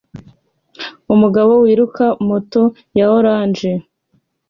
[1.13, 2.61] Umugabo wiruka moto
[2.97, 3.71] ya orange